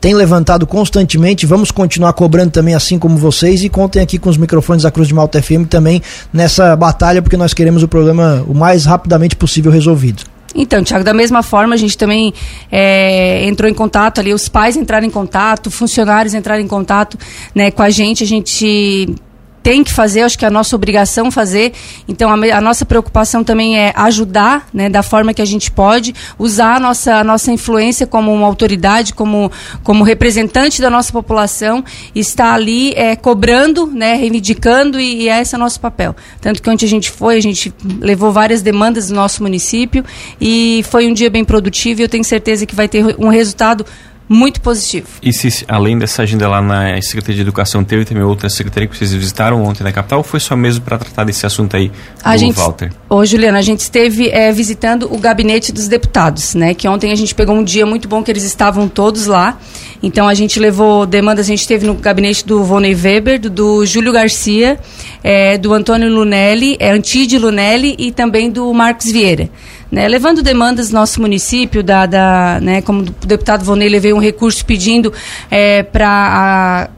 tem 0.00 0.14
levantado 0.14 0.66
constantemente. 0.66 1.46
Vamos 1.46 1.70
continuar 1.70 2.12
cobrando 2.12 2.50
também, 2.50 2.74
assim 2.74 2.98
como 2.98 3.16
vocês, 3.16 3.62
e 3.62 3.68
contem 3.68 4.02
aqui 4.02 4.18
com 4.18 4.28
os 4.28 4.36
microfones 4.36 4.82
da 4.82 4.90
Cruz 4.90 5.08
de 5.08 5.14
Malta 5.14 5.40
FM 5.42 5.66
também 5.68 6.02
nessa 6.32 6.74
batalha, 6.76 7.22
porque 7.22 7.36
nós 7.36 7.54
queremos 7.54 7.82
o 7.82 7.88
problema 7.88 8.44
o 8.48 8.54
mais 8.54 8.84
rapidamente 8.84 9.36
possível 9.36 9.70
resolvido. 9.70 10.24
Então, 10.54 10.82
Tiago, 10.82 11.04
da 11.04 11.14
mesma 11.14 11.42
forma, 11.42 11.74
a 11.74 11.78
gente 11.78 11.96
também 11.96 12.34
é, 12.70 13.46
entrou 13.46 13.70
em 13.70 13.74
contato 13.74 14.20
ali, 14.20 14.34
os 14.34 14.48
pais 14.48 14.76
entraram 14.76 15.06
em 15.06 15.10
contato, 15.10 15.70
funcionários 15.70 16.34
entraram 16.34 16.62
em 16.62 16.68
contato 16.68 17.16
né, 17.54 17.70
com 17.70 17.82
a 17.82 17.88
gente, 17.88 18.22
a 18.22 18.26
gente 18.26 19.14
tem 19.62 19.84
que 19.84 19.92
fazer, 19.92 20.22
acho 20.22 20.38
que 20.38 20.44
é 20.44 20.48
a 20.48 20.50
nossa 20.50 20.74
obrigação 20.74 21.30
fazer. 21.30 21.72
Então 22.08 22.30
a, 22.30 22.34
a, 22.34 22.60
nossa 22.60 22.84
preocupação 22.84 23.44
também 23.44 23.78
é 23.78 23.92
ajudar, 23.96 24.66
né, 24.72 24.88
da 24.88 25.02
forma 25.02 25.32
que 25.32 25.40
a 25.40 25.44
gente 25.44 25.70
pode, 25.70 26.14
usar 26.38 26.76
a 26.76 26.80
nossa, 26.80 27.16
a 27.16 27.24
nossa 27.24 27.52
influência 27.52 28.06
como 28.06 28.32
uma 28.32 28.46
autoridade, 28.46 29.14
como, 29.14 29.50
como 29.82 30.04
representante 30.04 30.80
da 30.80 30.90
nossa 30.90 31.12
população, 31.12 31.84
estar 32.14 32.52
ali 32.52 32.92
é, 32.94 33.14
cobrando, 33.14 33.86
né, 33.86 34.14
reivindicando 34.14 35.00
e, 35.00 35.22
e 35.22 35.28
é 35.28 35.40
esse 35.40 35.54
é 35.54 35.58
o 35.58 35.60
nosso 35.60 35.80
papel. 35.80 36.14
Tanto 36.40 36.62
que 36.62 36.68
onde 36.68 36.84
a 36.84 36.88
gente 36.88 37.10
foi, 37.10 37.36
a 37.36 37.42
gente 37.42 37.72
levou 38.00 38.32
várias 38.32 38.62
demandas 38.62 39.08
do 39.08 39.14
nosso 39.14 39.42
município 39.42 40.04
e 40.40 40.84
foi 40.88 41.06
um 41.06 41.12
dia 41.12 41.30
bem 41.30 41.44
produtivo 41.44 42.00
e 42.00 42.04
eu 42.04 42.08
tenho 42.08 42.24
certeza 42.24 42.66
que 42.66 42.74
vai 42.74 42.88
ter 42.88 43.04
um 43.18 43.28
resultado 43.28 43.86
muito 44.28 44.60
positivo. 44.60 45.06
E 45.22 45.32
se, 45.32 45.64
além 45.68 45.98
dessa 45.98 46.22
agenda 46.22 46.48
lá 46.48 46.62
na 46.62 47.00
Secretaria 47.02 47.36
de 47.36 47.42
Educação, 47.42 47.84
teve 47.84 48.04
também 48.04 48.22
outra 48.22 48.48
secretaria 48.48 48.88
que 48.88 48.96
vocês 48.96 49.12
visitaram 49.12 49.62
ontem 49.62 49.82
na 49.82 49.92
capital 49.92 50.18
ou 50.18 50.24
foi 50.24 50.40
só 50.40 50.56
mesmo 50.56 50.84
para 50.84 50.98
tratar 50.98 51.24
desse 51.24 51.44
assunto 51.44 51.76
aí 51.76 51.90
a 52.22 52.36
gente, 52.36 52.56
Walter? 52.56 52.92
Ô, 53.08 53.24
Juliana, 53.24 53.58
a 53.58 53.62
gente 53.62 53.80
esteve 53.80 54.30
é, 54.30 54.50
visitando 54.52 55.12
o 55.12 55.18
gabinete 55.18 55.72
dos 55.72 55.88
deputados, 55.88 56.54
né? 56.54 56.74
Que 56.74 56.88
ontem 56.88 57.12
a 57.12 57.14
gente 57.16 57.34
pegou 57.34 57.54
um 57.54 57.64
dia 57.64 57.84
muito 57.84 58.08
bom 58.08 58.22
que 58.22 58.30
eles 58.30 58.44
estavam 58.44 58.88
todos 58.88 59.26
lá. 59.26 59.58
Então 60.02 60.26
a 60.26 60.34
gente 60.34 60.58
levou 60.58 61.06
demandas, 61.06 61.46
a 61.46 61.48
gente 61.48 61.66
teve 61.66 61.86
no 61.86 61.94
gabinete 61.94 62.44
do 62.46 62.64
Vonei 62.64 62.94
Weber, 62.94 63.40
do, 63.40 63.50
do 63.50 63.86
Júlio 63.86 64.12
Garcia, 64.12 64.78
é, 65.22 65.58
do 65.58 65.72
Antônio 65.72 66.08
Lunelli, 66.08 66.76
é, 66.80 66.90
Antide 66.90 67.38
Lunelli 67.38 67.94
e 67.98 68.10
também 68.10 68.50
do 68.50 68.72
Marcos 68.72 69.10
Vieira 69.10 69.50
né, 69.92 70.08
levando 70.08 70.42
demandas 70.42 70.88
do 70.88 70.94
nosso 70.94 71.20
município, 71.20 71.82
da, 71.82 72.06
da, 72.06 72.58
né, 72.62 72.80
como 72.80 73.02
o 73.02 73.26
deputado 73.26 73.62
Vonei 73.62 73.90
levei 73.90 74.14
um 74.14 74.18
recurso 74.18 74.64
pedindo 74.64 75.12
é, 75.50 75.82
para 75.82 76.08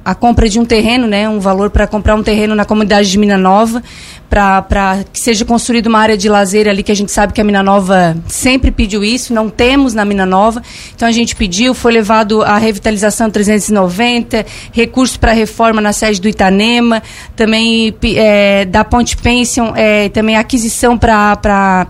a, 0.05 0.13
a, 0.13 0.15
compra 0.15 0.49
de 0.49 0.61
um 0.61 0.65
terreno, 0.65 1.09
né, 1.09 1.29
um 1.29 1.41
valor 1.41 1.71
para 1.71 1.89
comprar 1.89 2.15
um 2.15 2.23
terreno 2.23 2.55
na 2.55 2.65
comunidade 2.65 3.11
de 3.11 3.19
Mina 3.19 3.37
Nova, 3.37 3.83
para 4.28 5.04
que 5.12 5.21
seja 5.21 5.45
construída 5.45 5.88
uma 5.88 5.99
área 5.99 6.16
de 6.16 6.28
lazer 6.28 6.69
ali, 6.69 6.83
que 6.83 6.90
a 6.90 6.97
gente 6.97 7.12
sabe 7.12 7.33
que 7.33 7.40
a 7.40 7.45
Mina 7.45 7.62
Nova 7.62 8.16
sempre 8.26 8.71
pediu 8.71 9.04
isso, 9.04 9.33
não 9.33 9.49
temos 9.49 9.95
na 9.95 10.04
Mina 10.04 10.26
Nova, 10.26 10.62
então 10.95 11.07
a 11.07 11.12
gente 11.12 11.37
pediu, 11.37 11.75
foi 11.75 11.93
levado 11.93 12.43
a 12.43 12.59
revitalização 12.59 13.31
390, 13.31 14.45
recurso 14.73 15.19
para 15.21 15.33
reforma 15.33 15.81
na 15.81 15.93
sede 15.93 16.21
do 16.21 16.28
Itanema, 16.28 17.02
também 17.37 17.95
é, 18.16 18.64
da 18.64 18.85
Ponte 18.85 19.16
Pension, 19.16 19.73
é, 19.76 20.09
também 20.09 20.37
aquisição 20.37 20.99
para 20.99 21.87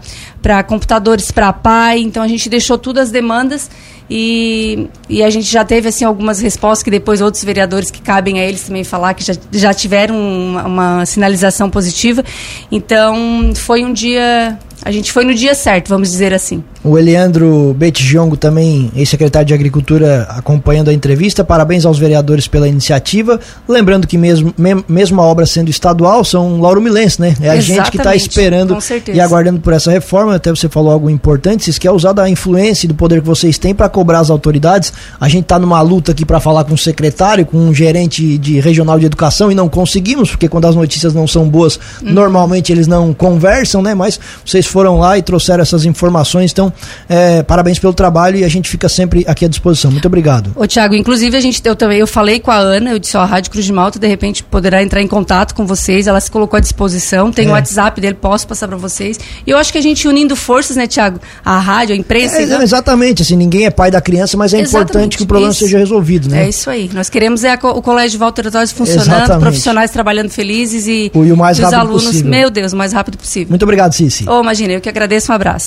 computadores 0.67 1.31
para 1.31 1.53
pai. 1.53 2.01
Então 2.01 2.23
a 2.23 2.29
gente 2.29 2.49
deixou 2.49 2.77
todas 2.77 3.05
as 3.05 3.11
demandas 3.11 3.71
e, 4.09 4.89
e 5.09 5.23
a 5.23 5.31
gente 5.31 5.51
já 5.51 5.65
teve 5.65 5.89
assim 5.89 6.05
algumas 6.05 6.41
respostas 6.41 6.83
que 6.83 6.91
depois 6.91 7.21
outros 7.21 7.43
vereadores 7.43 7.91
que 7.91 8.03
cabem 8.03 8.39
a 8.39 8.45
eles 8.45 8.63
também 8.63 8.85
falar 8.85 9.15
que 9.15 9.25
já, 9.25 9.35
já 9.51 9.73
tiveram 9.73 10.17
uma, 10.17 10.65
uma 10.65 11.07
sinalização 11.07 11.71
positiva. 11.71 12.23
Então 12.71 13.53
foi 13.55 13.85
um 13.85 13.93
dia 13.93 14.59
a 14.85 14.93
gente 14.93 15.11
foi 15.11 15.25
no 15.25 15.35
dia 15.35 15.55
certo, 15.55 15.89
vamos 15.89 16.11
dizer 16.11 16.35
assim. 16.35 16.63
O 16.85 16.99
Eliandro 16.99 17.75
Betjongo, 17.79 18.37
também 18.37 18.93
ex-secretário 18.95 19.49
de 19.49 19.55
Agricultura, 19.55 20.27
acompanhando 20.29 20.91
a 20.91 20.93
entrevista. 20.93 21.43
Parabéns 21.43 21.87
aos 21.87 21.99
vereadores 21.99 22.47
pela 22.47 22.69
iniciativa. 22.69 23.41
Lembrando 23.67 24.07
que 24.07 24.19
mesmo, 24.19 24.55
mesmo 24.87 25.23
a 25.23 25.25
obra 25.25 25.47
sendo 25.47 25.71
estadual, 25.71 26.23
são 26.23 26.61
Lauro 26.61 26.83
Milense, 26.83 27.19
né? 27.19 27.35
É 27.41 27.49
a 27.49 27.57
Exatamente, 27.57 27.65
gente 27.65 27.91
que 27.91 27.97
está 27.97 28.15
esperando 28.15 28.77
e 29.15 29.19
aguardando 29.19 29.61
por 29.61 29.73
essa 29.73 29.91
reforma. 29.91 30.35
Até 30.35 30.51
você 30.51 30.69
falou 30.69 30.93
algo 30.93 31.09
importante, 31.09 31.73
se 31.73 31.81
quer 31.81 31.91
usar 31.91 32.13
da 32.13 32.29
influência 32.29 32.85
e 32.85 32.89
do 32.89 32.95
poder 32.95 33.23
que 33.23 33.27
vocês 33.27 33.57
têm 33.57 33.75
para 33.75 33.89
cobrar 33.89 34.19
as 34.19 34.29
autoridades. 34.29 34.93
A 35.19 35.27
gente 35.27 35.45
está 35.45 35.59
numa 35.59 35.81
luta 35.81 36.13
aqui 36.13 36.27
para 36.27 36.39
falar 36.39 36.65
com 36.65 36.75
o 36.75 36.79
secretário, 36.79 37.47
com 37.47 37.57
um 37.57 37.73
gerente 37.73 38.37
de 38.37 38.61
regional 38.61 38.99
de 38.99 39.07
educação 39.07 39.51
e 39.51 39.55
não 39.55 39.71
conseguimos, 39.71 40.33
porque 40.33 40.51
quando 40.51 40.67
as 40.67 40.77
notícias 40.77 41.15
não 41.15 41.27
são 41.27 41.49
boas, 41.49 41.81
uhum. 42.03 42.13
normalmente 42.13 42.71
eles 42.71 42.87
não 42.87 43.15
conversam, 43.15 43.81
né? 43.81 43.95
Mas 43.95 44.21
vocês 44.45 44.67
foram 44.75 44.99
lá 44.99 45.17
e 45.17 45.23
trouxeram 45.23 45.63
essas 45.63 45.85
informações. 45.85 46.51
Então, 46.51 46.73
é, 47.09 47.45
parabéns 47.45 47.79
pelo 47.79 47.95
trabalho 47.95 48.39
e 48.39 48.43
a 48.43 48.49
gente 48.49 48.69
fica 48.69 48.89
sempre 48.89 49.25
aqui 49.29 49.45
à 49.45 49.49
disposição. 49.49 49.89
Muito 49.89 50.07
obrigado. 50.07 50.51
Ô, 50.57 50.67
Tiago, 50.67 50.97
inclusive 50.97 51.37
a 51.37 51.41
gente, 51.41 51.63
eu 51.65 51.77
também, 51.77 52.01
eu 52.01 52.09
falei 52.09 52.41
com 52.41 52.51
a 52.51 52.57
Ana, 52.57 52.91
eu 52.91 52.99
disse, 52.99 53.17
ó, 53.17 53.21
a 53.21 53.25
Rádio 53.25 53.53
Cruz 53.53 53.65
de 53.65 53.73
Malta 53.73 54.01
de 54.01 54.09
repente 54.09 54.43
poderá 54.43 54.83
entrar 54.83 55.01
em 55.01 55.07
contato 55.07 55.55
com 55.55 55.65
vocês. 55.65 56.09
Ela 56.09 56.19
se 56.19 56.29
colocou 56.29 56.57
à 56.57 56.61
disposição. 56.61 57.31
Tem 57.31 57.47
é. 57.47 57.49
o 57.51 57.53
WhatsApp 57.53 58.01
dele, 58.01 58.15
posso 58.15 58.49
passar 58.49 58.67
para 58.67 58.77
vocês. 58.77 59.17
E 59.47 59.51
eu 59.53 59.57
acho 59.57 59.71
que 59.71 59.79
a 59.79 59.81
gente 59.81 60.09
unindo 60.09 60.35
forças, 60.35 60.77
né, 60.77 60.89
Tiago? 60.89 61.21
A 61.45 61.61
rádio, 61.61 61.95
a 61.95 61.97
imprensa. 61.97 62.39
É. 62.39 62.63
Exatamente, 62.65 63.23
assim, 63.23 63.37
ninguém 63.37 63.67
é 63.67 63.71
pai 63.71 63.93
da 63.93 64.01
criança, 64.01 64.37
mas 64.37 64.53
é 64.53 64.61
exatamente, 64.61 64.91
importante 64.91 65.17
que 65.19 65.23
o 65.23 65.27
problema 65.27 65.53
isso. 65.53 65.61
seja 65.61 65.79
resolvido, 65.79 66.29
né? 66.29 66.47
É 66.47 66.49
isso 66.49 66.69
aí. 66.69 66.91
Nós 66.93 67.09
queremos 67.09 67.45
é 67.45 67.55
o 67.55 67.81
Colégio 67.81 68.19
Walter 68.19 68.51
Torres 68.51 68.73
funcionando, 68.73 69.07
exatamente. 69.07 69.41
profissionais 69.41 69.93
trabalhando 69.93 70.31
felizes 70.31 70.89
e, 70.89 71.13
o, 71.15 71.25
e 71.25 71.31
o 71.31 71.37
mais 71.37 71.61
rápido 71.61 71.79
alunos, 71.79 72.07
possível. 72.07 72.31
meu 72.31 72.51
Deus, 72.51 72.73
o 72.73 72.77
mais 72.77 72.93
rápido 72.93 73.19
possível. 73.19 73.51
Muito 73.51 73.63
obrigado, 73.63 73.93
Cici. 73.93 74.25
Oh, 74.29 74.43
eu 74.73 74.81
que 74.81 74.89
agradeço, 74.89 75.31
um 75.31 75.35
abraço. 75.35 75.63